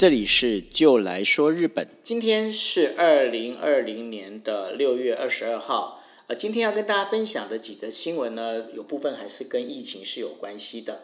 [0.00, 1.86] 这里是就来说日本。
[2.02, 6.02] 今天是二零二零年的六月二十二号。
[6.26, 11.02] 呃，今天要跟大家分享的几则新闻呢，有部分还是跟疫情是有关系的。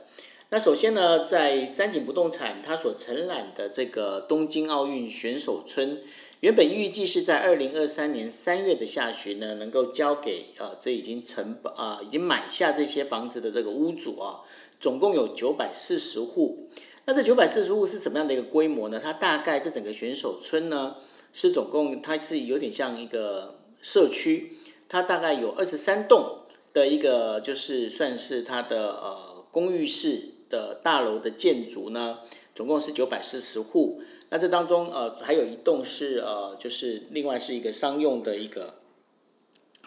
[0.48, 6.00] 那首先呢，在三井不动产它所承揽的这个东京奥运选手村，
[6.40, 14.40] 原本预计是在二零二三年三月的下旬呢，能够交给呃这已经承啊已经买下这些房子的这个屋主啊，
[14.81, 16.71] 总共有九百四十户。
[17.09, 19.01] 那这九百四十户是怎么样的一个规模呢？
[19.01, 20.96] 它大概这整个选手村呢，
[21.32, 24.53] 是总共它是有点像一个社区。
[24.89, 26.41] 它大概有二十三栋
[26.73, 32.19] 的一个，就是算是它的呃公寓式的大楼的建筑呢，
[32.56, 34.03] 总共是九百四十户。
[34.29, 38.75] 那这当中呃还有一栋是呃就是另外是一个商用的一个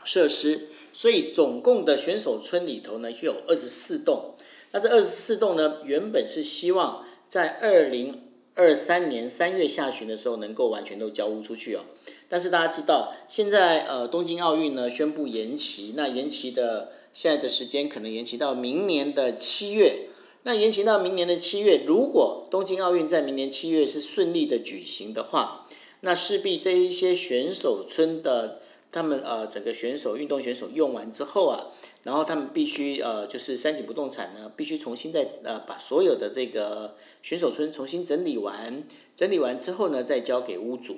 [0.06, 4.36] 设施，所以总共的选手村里头呢有二十四栋。
[4.72, 8.24] 那这二十四栋呢原本是希望在二零。
[8.56, 11.82] 二三年三月下旬的时候，能够完全都交屋出去哦。
[12.28, 20.10] 但是大家知道，现在呃东京奥运呢宣布延期，那延期的现在的时间可能延期到明年的七月。
[20.44, 25.66] 那延期到明年的七月，如果东京奥运在明年七月是顺利的举行的话，
[26.02, 28.60] 那势必这一些选手村的
[28.92, 31.68] 他们呃整个选手运动选手用完之后啊。
[32.04, 38.84] 然后他们必须呃，就是三井不动产呢，必须重新再呃把所有的这个选手村重新整理完，
[39.18, 40.98] 整理完之后呢，再交给屋主。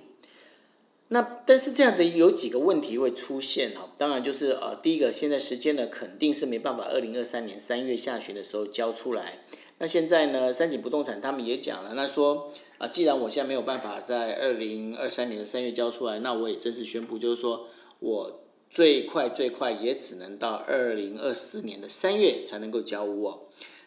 [1.08, 9.40] 那但是这样的有几个问题会出现哈，当然就是呃，第一个现在时间呢肯定是没办法，二零二三年三月下旬的时候交出来。
[9.80, 17.68] 那现在呢，三井不动产他们也讲了，那说啊，既然我现在没有办法在二零二三年的三月交出来，那我也正式宣布，就是说
[18.02, 18.38] 我。
[18.74, 23.40] 最快最快也只能到二零二四年的三月才能够交屋哦。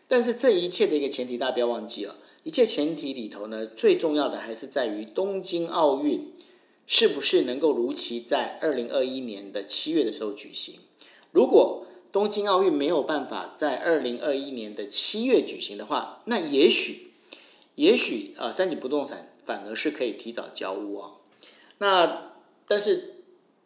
[0.06, 6.34] 但是这一切的一个前提，大家不要忘记了，一切前提里头呢，最重要的还是在于东京奥运
[6.86, 10.74] 是不是能够如期在二零二一年的七月的时候举行。
[11.32, 17.12] 如果东京奥运没有办法在二零二一年的七月举行的话，那也许，
[17.76, 21.14] 也许啊，三井不动产反而是可以提早交屋哦。
[21.78, 22.32] 那
[22.68, 23.13] 但是。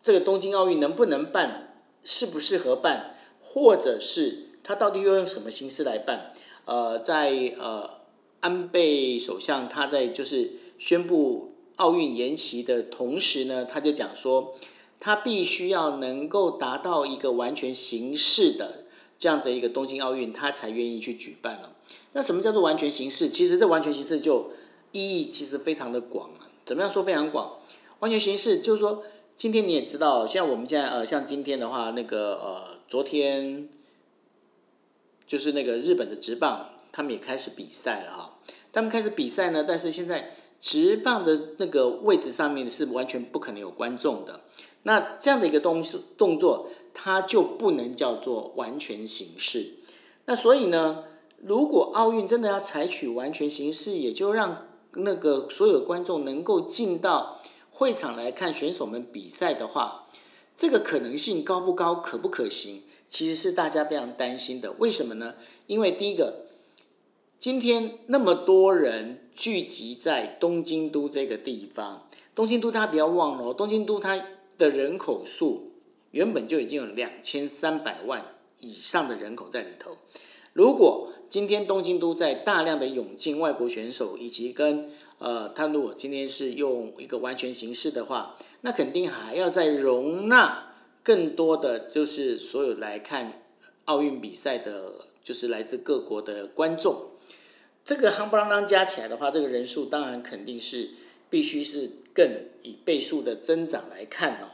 [0.09, 6.33] 这个东京奥运能不能办，适不适合办，或者是他到底要用什么形式来办？
[6.65, 7.91] 呃，在呃
[8.41, 14.55] 安倍首相他在就是宣布奥运延期的同时呢，他就讲说，
[14.99, 18.87] 他必须要能够达到一个完全形式的
[19.19, 21.75] 这样的一个东京奥运，他才愿意去举办了。
[22.15, 23.29] 那什么叫做完全形式？
[23.29, 24.53] 其实这完全形式就
[24.93, 26.49] 意义其实非常的广啊。
[26.65, 27.59] 怎么样说非常广？
[27.99, 29.05] 完全形式就是说。
[29.39, 33.69] 今天你也知道，像我们现在呃，像今天的话，那个呃，昨天
[35.29, 38.41] 就是那个日本的直棒，他们也开始比赛了哈。
[38.73, 44.41] 他们开始比赛呢，但是现在直棒的那个位置上面是完全不可能有观众的。
[44.83, 45.85] 那这样的一个动
[46.17, 49.75] 动作，它就不能叫做完全形式。
[50.25, 51.05] 那所以呢，
[51.45, 57.41] 如果奥运真的要采取完全形式，也就让那个所有观众能够进到。
[57.79, 60.05] 会场来看选手们比赛的话，
[60.57, 62.83] 这个可能性高不高，可不可行？
[63.09, 64.73] 其实是大家非常担心的。
[64.79, 65.37] 为什么呢？
[65.69, 66.47] 因为第一个，
[67.39, 74.21] 今天那么多人聚集在东京都这个地方，东京都大家不要忘了，东京都它
[74.59, 75.75] 的人口数
[76.11, 78.25] 原本就已经有两千三百万
[78.59, 79.93] 以上的人口在里头。
[80.53, 93.43] 如果今天东京都在大量的涌进外国选手，以及跟呃，他如果今天是用一个完全形式的话，那肯定还要再容纳更多的就是所有来看
[93.87, 97.11] 奥运比赛的，就是来自各国的观众。
[97.85, 100.91] 这个夯不啷当加起来的话，这个人数当然肯定是
[101.29, 102.31] 必须是更
[102.63, 104.51] 以倍数的增长来看哦。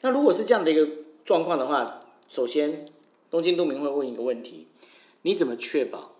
[0.00, 0.88] 那如果是这样的一个
[1.24, 2.00] 状况的话，
[2.30, 2.86] 首先
[3.30, 4.68] 东京都民会问一个问题：
[5.22, 6.16] 你怎么确保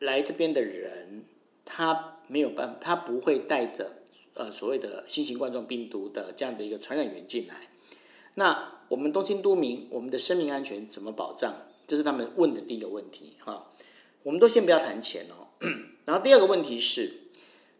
[0.00, 1.24] 来这边的人
[1.64, 2.13] 他？
[2.26, 3.98] 没有办法，他不会带着
[4.34, 7.68] 呃所谓的新型冠状病毒的这样的一个传染源进来。
[8.34, 11.54] 那我们东京都民，我们的生命安全怎么保障？
[11.86, 13.70] 这是他们问的第一个问题哈。
[14.22, 15.48] 我们都先不要谈钱哦。
[16.06, 17.24] 然后第二个问题是，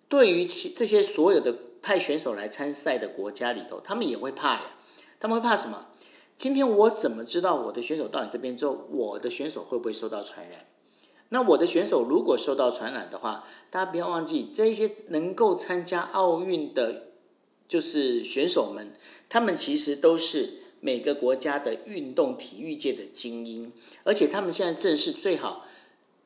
[0.08, 4.76] 对于其这些所有的派选手来参赛的国家里头，他们也会怕呀。
[5.18, 5.88] 他们会怕什么？
[6.36, 10.66] 今天我怎么知道我的选手到你这边之后，我的选手会不会受到传染？
[11.34, 17.08] 那我的选手如果受到传染的话，大家不要忘记，这一些能够参加奥运的，
[17.66, 18.92] 就是选手们，
[19.28, 23.72] 他们其实都是每个国家的运动体育界的精英，
[24.04, 25.66] 而且他们现在正是最好，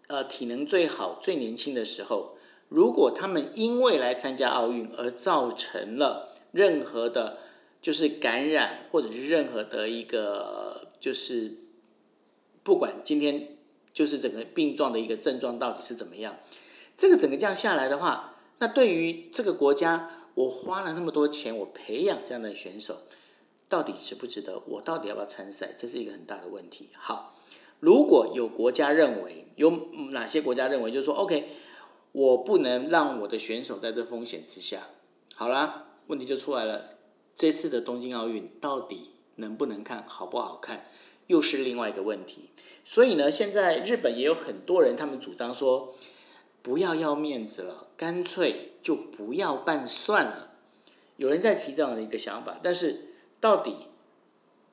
[0.09, 2.37] 呃，体能最好、最年轻的时候。
[2.69, 7.39] 如果他们因为来参加奥运而造成了任何的，
[7.81, 11.55] 就是感染或者是任何的一个，就是
[12.63, 13.57] 不管今天
[13.93, 16.37] 就是整个病状的一个症状到底是怎么样，
[16.97, 23.03] 这个整个这样下来的话，那对于这个国家，我花了那么多钱，我培养这样的选手，
[23.69, 24.63] 到底值不值得？
[24.67, 25.75] 我到底要不要参赛？
[25.77, 26.91] 这是一个很大的问题。
[26.95, 27.35] 好，
[27.81, 29.71] 如果有国家认为，有
[30.11, 31.49] 哪些国家认为，就是说，OK。
[32.13, 34.85] 我不能让我的选手在这风险之下。
[35.35, 36.87] 好啦，问题就出来了。
[37.37, 40.87] 这次的东京奥运到底能不能看好不好看，
[41.29, 42.51] 又是另外一个问题。
[42.85, 45.95] 所以呢，现在日本也有很多人，他们主张说，
[46.61, 50.51] 不要要面子了，干脆就不要办算了。
[51.17, 53.77] 有人在提这样的一个想法，但是到底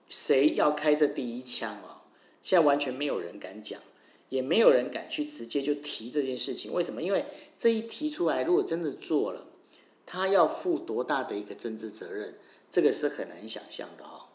[0.10, 2.02] 谁要开这第一枪啊？
[2.42, 3.80] 现在完全没有人敢讲。
[4.30, 7.01] 也没有人敢去直接就提这件事情，为什么？
[7.01, 7.25] 因为
[7.60, 9.46] 这一提出来，如果真的做了，
[10.04, 12.34] 他要负多大的一个政治责任，
[12.72, 14.30] 这个是很难想象的哈。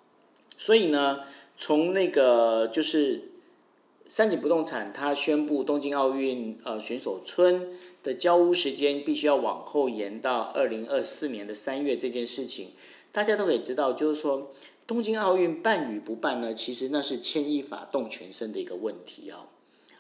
[0.57, 1.25] 所以呢，
[1.63, 3.29] 从那个就是
[4.09, 12.71] 三井不动产，它宣布东京奥运呃选手村的交屋时间必须要往后延到二零二四年的三月这件事情，
[13.13, 14.51] 大家都可以知道，就是说
[14.87, 19.47] 东京奥运办与不办呢，其实那是牵一发动全身的一个问题啊。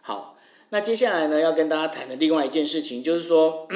[0.00, 0.38] 好，
[0.70, 3.68] 那接下来呢，要跟大家谈的另外一件事情，就是说，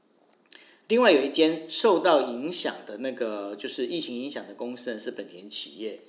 [0.88, 6.00] 另外有一间受到影响的那个，就是疫情影响的公司呢，是本田企业。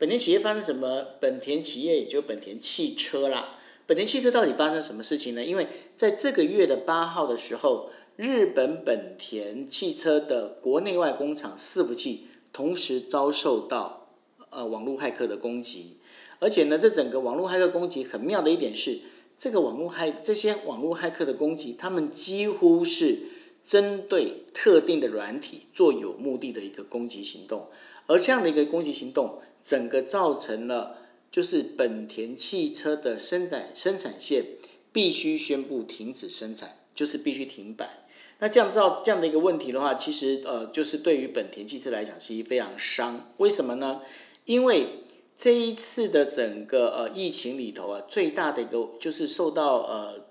[0.00, 1.08] 本田企业发生什么？
[1.20, 3.58] 本田企业也就本田汽车啦。
[3.86, 5.44] 本田汽车到底发生什么事情呢？
[5.44, 14.08] 因为在这个月的八号的时候，日本本田汽车的国内外工厂伺服器同时遭受到
[14.48, 15.98] 呃网络骇客的攻击。
[16.38, 19.00] 而且呢，这整个网络骇客攻击很妙的一点是，
[19.36, 23.18] 这个网络骇这些网络骇客的攻击，他们几乎是
[23.62, 27.68] 针对特定的软体做有目的的一个攻击行动，
[28.06, 29.38] 而这样的一个攻击行动，
[29.70, 30.98] 整个造成了
[31.30, 34.44] 就是本田汽车的生产生产线
[34.90, 38.00] 必须宣布停止生产，就是必须停摆。
[38.40, 43.32] 那这样造这样的一个问题的话，其实呃，就是对于本田汽车来讲，其实非常伤。
[43.36, 44.02] 为什么呢？
[44.44, 45.04] 因为
[45.38, 50.24] 这一次的整个呃疫情里头啊，最大的一个就是受到呃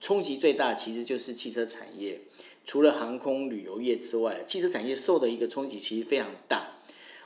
[0.00, 2.20] 冲击最大，其实就是汽车产业。
[2.64, 6.76] 除了航空旅游业之外，汽车产业受的一个冲击其实非常大。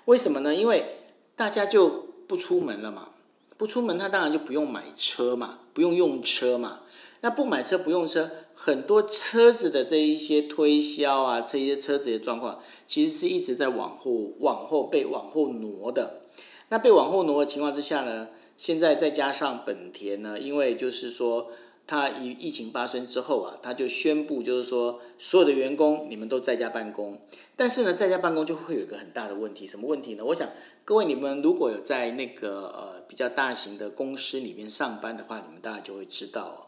[0.07, 0.55] 为什么呢？
[0.55, 0.85] 因为
[1.35, 3.09] 大家就不出门了嘛，
[3.57, 6.81] 不出门，他当然就不用买车嘛，不用用车嘛。
[7.21, 16.23] 那不买车不用车，很多车子的这一些推销啊，这些车子的状况，其实是一直在往后往后被往后挪的。
[16.69, 18.29] 那被往后挪的情况之下呢？
[18.57, 21.49] 现在再加上本田呢，因为就是说，
[21.87, 27.19] 它疫疫情发生之后啊，他就宣布就是说，所有的员工你们都在家办公。
[27.63, 30.25] 但是呢，在家办公就会有一个很大的问题，什么问题呢？
[30.25, 30.49] 我想
[30.85, 36.59] 各位你们如果有在那个呃比较大型的公司里面上班的话，你们大家就会知道，哦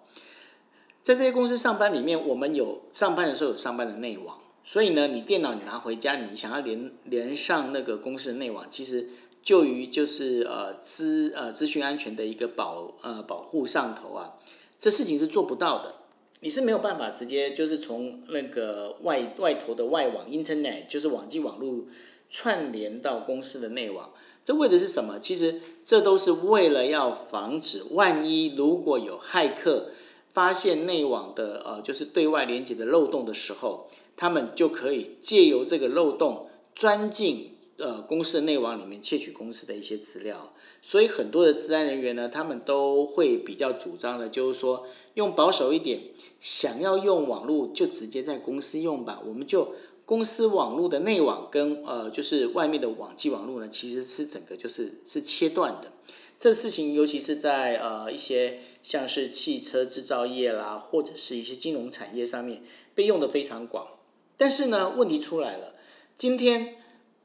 [1.03, 9.09] 在这些公司上班里面，我们有上班的时候有上班的内网，所以呢，你电脑你拿回家，你想要连连上那个公司的内网，其实。
[9.43, 14.37] 就于就是呃资呃资讯安全的一个保呃保护上头啊，
[14.79, 15.97] 这事情是做不到的，
[16.45, 21.87] 你是没有办法直接就是从那个外外头的外网 Internet 就是网际网络
[22.29, 24.13] 串联到公司的内网，
[24.45, 25.19] 这为的是什么？
[25.19, 29.87] 其实这都是为了要防止万一如果有骇客
[30.29, 37.53] 发现内网的呃就是对外连接的漏洞的时候，他们就可以借由这个漏洞钻进。
[37.77, 46.01] 呃，公司的内网里面窃取公司的一些资料，所以很多的治安人员呢，他们都会比较主张的，就是说用保守一点，
[46.41, 49.21] 想要用网络就直接在公司用吧。
[49.27, 55.93] 我们就公司网络的内网跟呃，就是外面的网际网络呢，其实是整个就是是切断的。
[56.39, 62.63] 这事情尤其是在呃一些像是汽车制造业啦，或者是一些金融产业上面
[62.95, 63.89] 被用的非常广。
[64.37, 65.75] 但是呢，问题出来了，
[66.17, 66.77] 今天。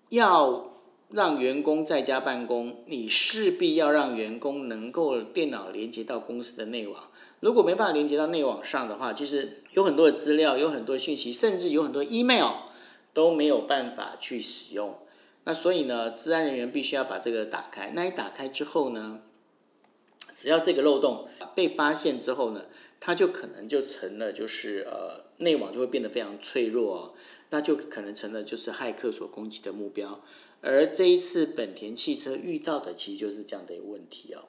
[0.10, 0.74] 要
[1.10, 7.04] 让员工在家办公，你势必要让员工能够电脑连接到公司的内网。
[7.40, 12.52] 如果没办法连接到内网上的话，其实有很多的资料，有很多讯息，甚至有很多 email
[13.14, 15.00] 都没有办法去使用。
[15.46, 17.92] 那所以呢，治安人员必须要把这个打开。
[17.96, 19.22] 那一打开之后呢，
[20.36, 22.66] 只要这个漏洞被发现之后呢，
[23.00, 27.16] 它就可能就成了就是呃内网就会变得非常脆弱。
[27.52, 30.22] 那就可能成了就是骇客所攻击的目标，
[30.62, 34.46] 而这一次本田汽车遇到的其实就是这样的一个问题哦。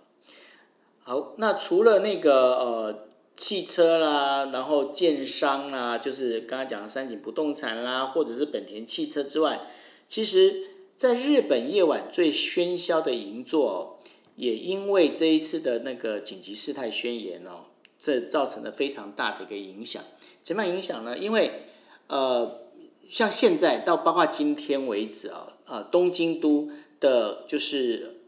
[1.02, 9.62] 好，那除了那个呃汽车啦，然后建商啦，就是刚刚讲的三井不动产啦，或者是本田汽车之外，
[10.06, 13.98] 其实在日本夜晚最喧嚣的银座，
[14.36, 17.64] 也因为这一次的那个紧急事态宣言哦，
[17.98, 20.04] 这造成了非常大的一个影响。
[20.44, 21.16] 怎么样影响呢？
[21.16, 21.62] 因为
[22.08, 22.69] 呃，
[23.10, 28.20] 像现在到包括今天为止啊，呃，东京都的就是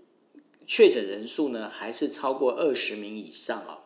[0.67, 3.85] 确诊人数呢，还是超过二十名以上啊。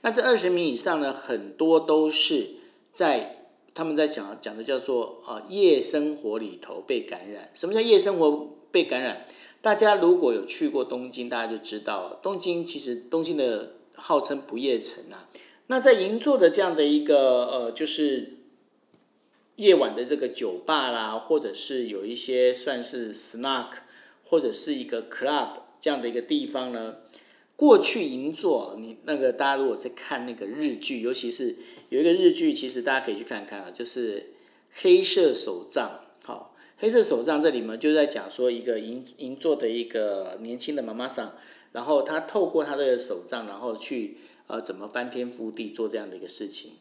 [0.00, 2.46] 那这二十名以上呢，很多都是
[2.94, 7.50] 在他们在讲讲的叫做呃夜生活里头被感染。
[7.52, 9.26] 什么叫夜生活被感染？
[9.60, 15.28] 大家如果有去过东京，大家就知道，东京其实东京的号称不夜城啊。
[15.66, 18.37] 那在银座的这样的一个呃，就是
[19.58, 23.70] 夜晚的这个酒吧啦，或者是有一些算是 snack
[24.24, 26.96] 或者是一个 club 这样的一个地方呢。
[27.56, 31.56] 过去银座，你那个大家如果在看那个日剧，尤其是
[31.88, 34.20] 有一个日剧，其实大家可以去看看啊，就是
[34.80, 36.02] 《黑色手杖》。
[36.24, 41.34] 好，《黑色手杖》这里面就在讲说一个银银座的一个年轻的妈妈桑，
[41.72, 46.74] 然后他透过他的手杖，然后去呃怎么翻天覆地做这样的一个事情。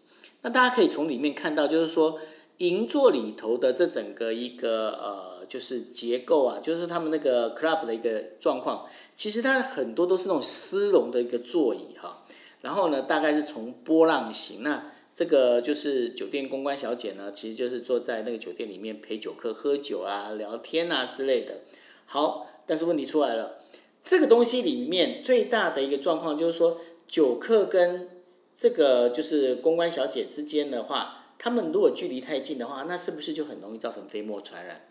[0.44, 2.20] 那大家可以从里面看到，就是说
[2.58, 5.38] 银座里头的这整个一个呃。
[5.48, 8.86] 就是结构啊，就是他们那个 club 的一个状况，
[9.16, 12.22] 其实它很多都是那种丝绒的一个座椅哈，
[12.60, 21.62] 然后呢，大概是从波浪形，那这个就是酒店公关小姐呢，其实就是坐在那个酒店里面陪酒客喝酒啊、聊天啊之类的。
[22.06, 23.56] 好，但是问题出来了，
[24.04, 28.10] 这个东西里面最大的一个状况就是说，酒客跟
[28.58, 34.88] 这个就是公关小姐之间的话，他们如果距离太近的话，那是不是就很容易造成飞沫传染？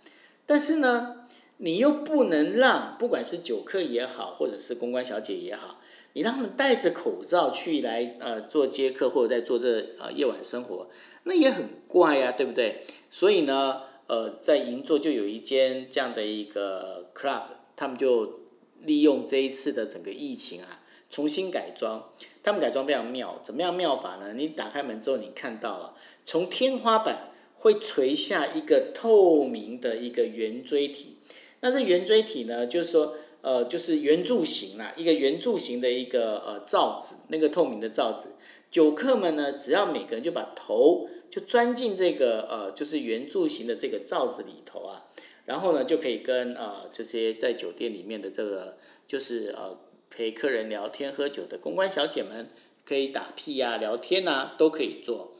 [0.46, 1.26] 但是呢，
[1.58, 5.80] 你又不能让不管是酒客也好，或者是公关小姐也好，
[6.12, 10.88] 你让他们戴着口罩去来呃做接客或者在做这呃夜晚生活，
[11.24, 12.82] 那也很怪呀，对不对？
[13.10, 17.42] 所以呢，呃，在银座就有一间这样的一个 club，
[17.74, 18.40] 他们就
[18.82, 20.82] 利用这一次的整个疫情啊，
[21.16, 22.10] 重新改装。
[22.42, 24.34] 他们改装非常妙，怎么样妙法呢？
[24.34, 25.94] 你打开门之后，你看到啊，
[26.26, 27.32] 从天花板。
[27.58, 31.16] 会垂下一个透明的一个圆锥体，
[31.60, 38.28] 那这圆锥体呢，就是说，呃，就是圆柱形啦，一个圆柱形的一个呃罩子，那个透明的罩子，
[38.70, 45.06] 酒客们呢，只要每个人就把头就钻进这个呃，就是圆柱形的这个罩子里头啊，
[45.46, 48.76] 然后呢，就可以跟呃这些在酒店里面的这个
[49.08, 49.76] 就是呃
[50.16, 52.48] 陪客人聊天喝酒的公关小姐们，
[52.86, 55.34] 可以打屁呀、聊天呐，都可以做。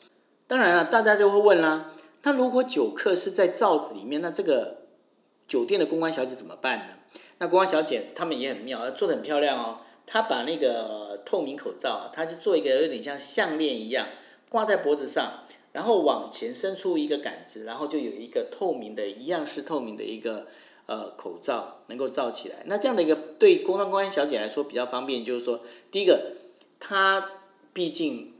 [0.46, 1.90] 当然了，大家就会问啦。
[2.24, 4.82] 那如果酒客是在罩子里面，那这个
[5.48, 6.94] 酒店的公关小姐怎么办呢？
[7.38, 9.78] 那公关小姐她们也很妙，做的很漂亮哦。
[10.04, 14.08] 她把那个透明口罩，她就做一个有点像项链一样
[14.50, 20.48] 挂在脖子上，然后往前伸出一个杆子，然后就有一个透明的，一样是透明的一个
[20.86, 22.62] 呃口罩能够罩起来。
[22.66, 26.32] 那这样的一个对公关公关小姐来说比较方便，就是说，第一个，
[26.80, 27.32] 她
[27.72, 28.32] 毕竟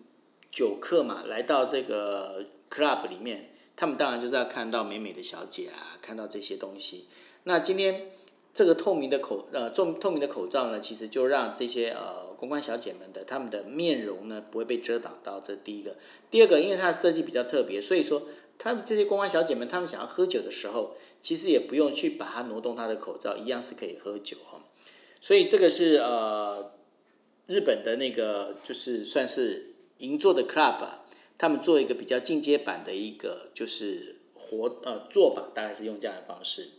[0.50, 3.50] 酒客嘛，来到这个 club 里面。
[3.78, 7.08] 他们当然就是要看到美美的小姐啊，看到这些东西。
[7.44, 8.10] 那今天
[8.56, 15.38] 这个透明的口呃，透透明的口罩呢，其实就让这些呃公关小姐们的他们的面容呢不会被遮挡到。
[15.38, 15.94] 这是第一个。
[16.30, 18.22] 第二个，因为它的设计比较特别，所以说
[18.56, 24.64] 他们这些公关小姐们，他们想要喝酒的时候，其实也不用去把它挪动它的口罩，一样是可以喝酒哈。
[25.20, 26.72] 所以这个是呃
[27.48, 31.04] 日本的那个就是算是银座的 club 啊。
[31.36, 36.70] 他们做一个比较进阶版的一个就是活呃做法，大概是用这样的方式。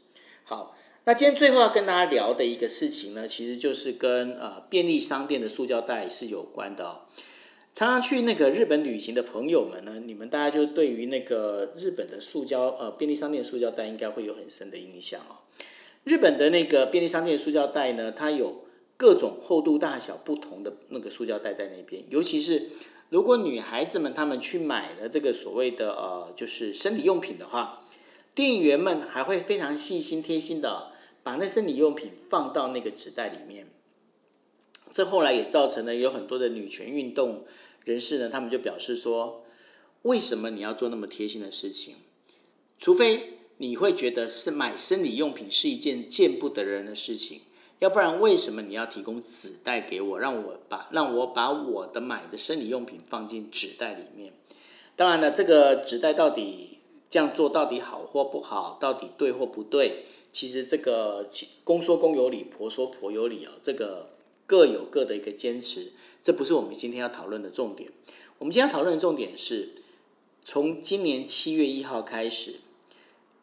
[0.44, 0.76] 好，
[1.08, 7.00] 那今天最后要跟大家聊的一个事情呢，其实就是跟呃便利商店的塑胶袋是有关的哦。
[7.74, 15.48] 常常去那个日本旅行的朋友们呢，你们大家就对于那个日本的塑胶呃便利商店塑胶袋应该会有很深的印象哦。
[16.04, 18.66] 日本的那个便利商店塑胶袋呢，它有
[18.98, 22.64] 各种厚度大小不同的那个塑胶袋在那边，尤其是。
[23.10, 27.82] 如果女孩子们她们去买了这个所谓的呃，就是生理用品的话，
[28.36, 30.92] 店员们还会非常细心贴心的
[31.28, 33.68] 把那生理用品放到那个纸袋里面。
[34.94, 37.44] 这后来也造成了有很多的女权运动
[37.84, 39.44] 人士呢，他们就表示说，
[40.04, 41.96] 为什么你要做那么贴心的事情？
[42.80, 47.42] 除非你会觉得是买生理用品是一件见不得人的事情。
[47.80, 54.32] 要不然，为什么你要提供纸袋给我，让我把让我把我的买的生理用品放进纸袋里面？
[54.96, 56.80] 当然了，这个纸袋到底
[57.10, 60.06] 这样做到底好或不好，到底对或不对？
[60.38, 61.28] 其实这个
[61.64, 64.12] 公说公有理，婆说婆有理啊，这个
[64.46, 65.94] 各有各的一个坚持。
[66.22, 67.90] 这不是我们今天要讨论的重点。
[68.38, 69.70] 我们今天要讨论的重点是，
[70.46, 72.58] 从今年七月一号开始，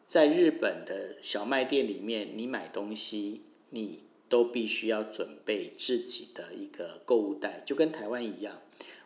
[0.07, 3.99] 在日本的小卖店里面，你买东西，你
[4.29, 8.61] 都必须要准备自己的一个购物袋，就跟台湾一样。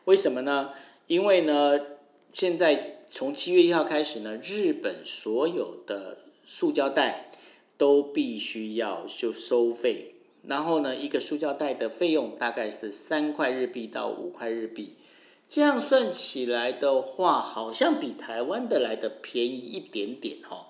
[0.06, 0.74] 为什么呢？
[1.08, 1.80] 因为呢，
[2.32, 7.26] 现在从七月一号开始呢，日本所有的塑胶袋
[7.80, 10.14] 都必须要就收费。
[10.46, 14.96] 然后呢，一个塑胶袋的费用大概是三块日币到五块日币，
[15.50, 20.68] 这样算起来的话，好像比台湾的来的便宜一点点哈。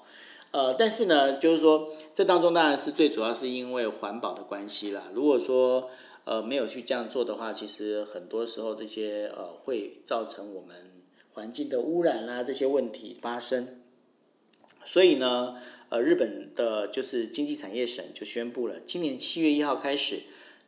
[0.52, 5.10] 呃，但是呢，就是说这当中当然是最主要是因为环保的关系啦。
[5.14, 5.90] 如果说
[6.26, 10.76] 呃没有去这样做的话，其实很多时候这些呃会造成我们
[11.34, 13.79] 环境的污染啦这些问题发生。
[14.92, 15.56] 所以呢，
[15.90, 20.22] 呃，日本的就是经济产业省就宣布了，今年七月一号开始，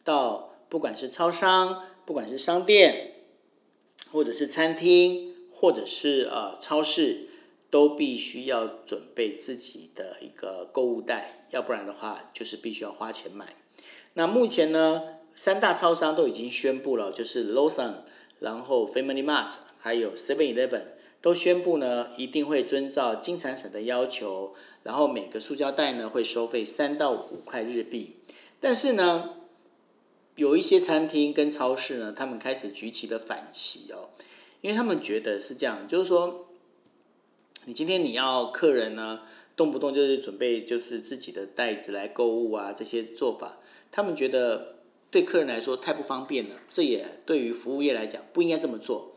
[0.04, 3.13] 到不管是超商，不管是商店，
[4.12, 7.30] 或者是餐厅，或者是呃超市，
[7.72, 13.56] 都必须要准备自己的一个购物袋，要不然的话就是必须要花钱买。
[14.13, 15.01] 那目前呢，
[15.36, 18.01] 三大超商都已经宣布了，就是 Lawson，
[18.38, 20.84] 然后 Family Mart，还有 Seven Eleven。
[21.22, 28.16] 都宣布呢，一定会遵照金产省的要求，然后每个塑胶袋呢会收费三到五块日币。
[28.60, 29.36] 但是呢，
[30.36, 34.10] 有一些餐厅跟超市呢，他们开始举起了反旗哦，
[34.62, 36.48] 因为他们觉得是这样，就是说，
[37.66, 39.22] 你今天你要客人呢，
[39.56, 43.60] 动不动就是准备就是自己的袋子来购物啊，这些做法，
[43.92, 44.80] 他们觉得
[45.12, 49.12] 对客人来说太不方便了，这也对于服务业来讲不应该这么做。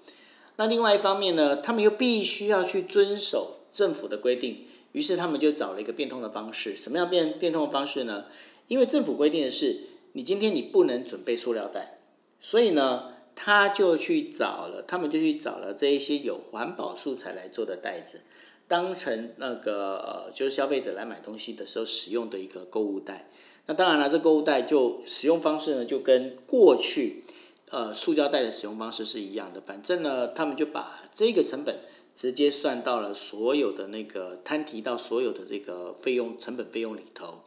[0.56, 6.76] 那另外一方面呢，他们又必须要去遵守政府的规定，于是他们就找了一个变通的方式。
[6.76, 8.26] 什么样变变通的方式呢？
[8.68, 9.80] 因为政府规定的是，
[10.12, 11.98] 你今天你不能准备塑料袋，
[12.40, 18.20] 所以呢，他就去找了，他们就去找了这一些有环保素材来做的袋子，
[18.68, 23.28] 当成那个，就是消费者来买东西的时候使用的一个购物袋。
[23.66, 27.24] 那当然了，这购物袋就使用方式呢，就跟过去。
[27.70, 31.80] 呃，塑胶袋的使用方式是一样的，反正呢，他们就把这个成本
[32.14, 37.42] 直接算到了所有的那个摊提到所有的这个费用成本费用里头。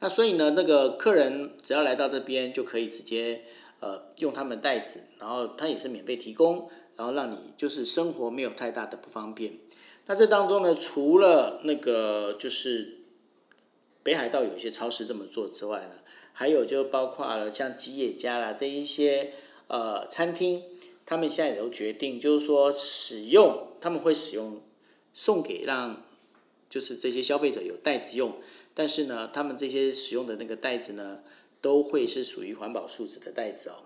[0.00, 3.44] 那所以呢，那个客人只要来到这边就可以直接
[3.80, 9.52] 呃用他们袋子，然后他也是免费提供，然后让你就是生活没有太大的不方便。
[10.06, 13.00] 那这当中呢，除了那个就是
[14.02, 15.96] 北海道有些超市这么做之外呢，
[16.32, 19.34] 还有就包括了像吉野家啦这一些。
[19.68, 20.64] 呃，餐厅
[21.06, 24.60] 他们现在也都决定，就是说使用他们会使用
[25.14, 26.02] 送给让
[26.68, 28.32] 就是这些消费者有袋子用，
[28.74, 31.20] 但是呢，他们这些使用的那个袋子呢，
[31.60, 33.84] 都会是属于环保树脂的袋子哦。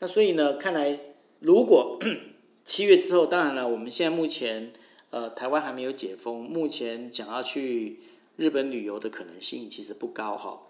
[0.00, 0.98] 那所以呢，看来
[1.40, 1.98] 如果
[2.64, 4.72] 七月之后，当然了，我们现在目前
[5.10, 7.98] 呃台湾还没有解封，目前想要去
[8.36, 10.62] 日本旅游的可能性其实不高哈。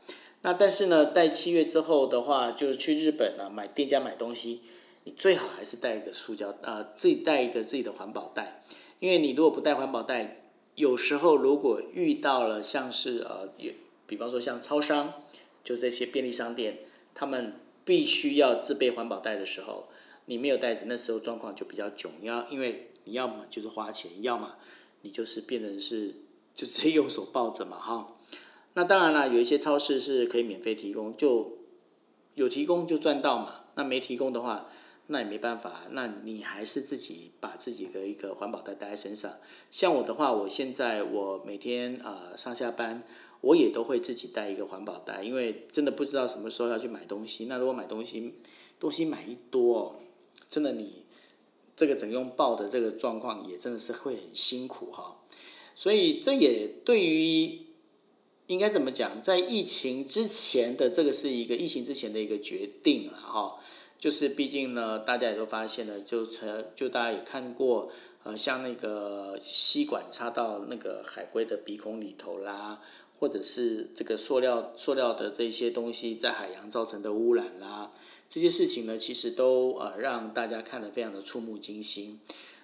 [0.43, 4.63] 那但是呢，在七月之后的话，就是去日本啊买店家买东西，
[5.05, 8.63] 你最好还是带一个塑胶呃，自己带一个自己的环保袋，
[9.01, 10.43] 因为你如果不带环保袋，
[10.77, 13.49] 有时候如果遇到了像是呃，
[14.07, 15.13] 比方说像超商，
[15.65, 16.79] 就这些便利商店，
[17.15, 19.89] 他们必须要自备环保袋的时候，
[20.27, 24.55] 你没有袋子，那时候状况就比较囧，要因为你要么就是花钱，要么
[25.03, 26.15] 你就是变成是
[26.55, 28.15] 就直接用手抱着嘛哈。
[28.79, 31.59] 那当然了，有一些超市是可以免费提供，就
[32.37, 33.65] 有提供就赚到嘛。
[33.75, 34.71] 那没提供的话，
[35.09, 35.83] 那也没办法。
[35.91, 39.33] 那你还是自己把自己的一个环保袋带在身上。
[39.73, 43.03] 像我的话，我现在我每天呃上下班，
[43.41, 47.47] 我也都会自己带一个环保袋，因为真的不知道什么时候要去买东西。
[47.47, 48.35] 那如果买东西
[48.79, 49.97] 东西买一多，
[50.49, 51.03] 真的你
[51.75, 55.17] 这个整用抱的这个状况也真的是会很辛苦哈。
[55.75, 57.67] 所以这也对于。
[58.49, 59.23] 应该怎么讲？
[59.23, 63.59] 在疫情之前的这个是一个疫情之前的一个决定了哈，
[63.99, 67.91] 就是毕竟呢，大家也都发现了，就成就大家也看过，
[68.25, 72.81] 呃，像那个吸管插到那个海龟的鼻孔里头啦，
[73.21, 77.93] 或者是这个塑料塑料的这些东西在海洋造成的污染啦，
[78.31, 82.19] 这些事情呢，其实都呃让大家看得非常的触目惊心。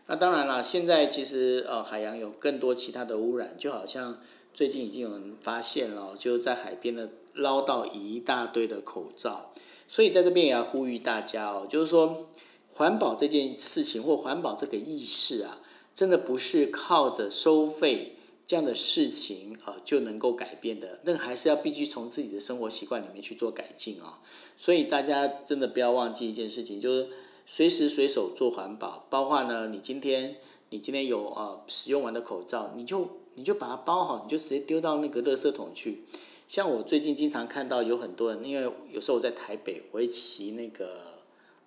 [0.07, 4.18] 那当然了，现在其实呃海洋有更多其他的污染，就好像。
[4.55, 9.51] 最近已经有人发现了，就是在海边的捞到一大堆的口罩，
[9.88, 12.29] 所以在这边也要呼吁大家哦，就是说
[12.73, 15.61] 环保这件事情或环保这个意识啊，
[15.93, 18.14] 真的不是靠着收费
[18.47, 24.21] 这样的事情啊就能够改变的，那还是要必须从自己的生活习惯里面去做改进啊。
[24.57, 27.09] 所以大家真的不要忘记一件事情，就是
[27.45, 30.37] 随时随手做环保，包括呢，你今天
[30.71, 36.03] 你今天有呃使用完的口罩，你就你就把它包好，你就直接丢到那个垃圾桶去。
[36.47, 41.23] 像我最近经常看到有很多人，因为有时候我在台北，我会骑那个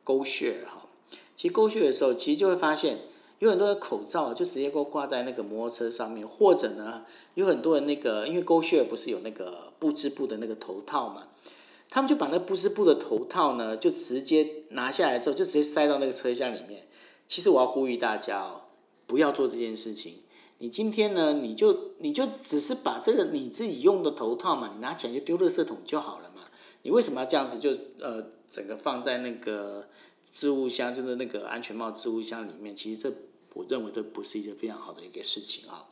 [0.05, 0.87] GoShare 哈，
[1.35, 2.99] 骑勾靴的时候，其实就会发现
[3.39, 11.27] 有很多的口罩就直接给我挂在那个摩托车上面，或者呢，有很多人那个因为 GoShare 不是有那个布织布的那个头套嘛。
[11.89, 16.83] 他们就把那布织布的头套呢，就直接拿下来之后，就直接塞到那个车厢里面。
[17.27, 18.63] 其实我要呼吁大家哦，
[19.05, 20.15] 不要做这件事情。
[20.59, 26.43] 你今天呢，你就你就只是把这个你自己用的头套嘛，你拿起来就丢垃圾桶就好了嘛。
[26.83, 27.59] 你为什么要这样子？
[27.59, 29.87] 就呃，整个放在那个
[30.31, 32.75] 置物箱，就是那个安全帽置物箱里面。
[32.75, 33.13] 其实这
[33.53, 35.87] 我认为这不是一件非常好的一个事情啊。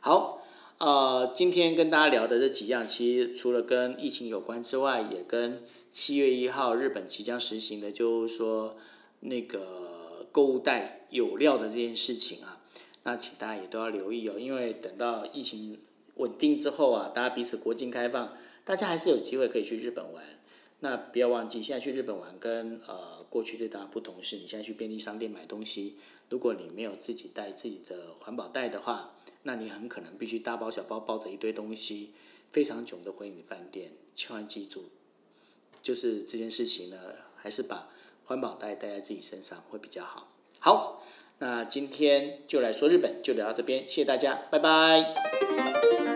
[0.00, 0.38] 好。
[0.78, 8.78] 呃，今天跟大家聊的这几样，其实除了跟疫情有关之外，也跟七月一号日本即将实行的，就是说
[9.20, 12.59] 那个购物袋有料的这件事情啊，
[13.02, 15.78] 那请大家也都要留意哦，因为等到疫情
[16.16, 20.24] 稳定之后啊，大家彼此国境开放，大家还是有机会可以去日本玩。
[20.80, 25.96] 那不要忘记，现在去日本玩跟呃过去最大的不同是，你现在去便利商店买东西，
[26.30, 32.12] 如果你没有自己带自己的环保袋的话，那你很可能必须大包小包抱着一堆东西，
[32.50, 33.92] 非常囧的回你饭店。
[34.14, 34.84] 千万记住，
[35.82, 36.98] 就是这件事情呢，
[37.36, 37.90] 还是把
[38.24, 40.32] 环保袋带在自己身上会比较好。
[40.58, 41.02] 好，
[41.40, 46.09] 那今天就来说日本，就聊到这边，谢谢大家，拜拜。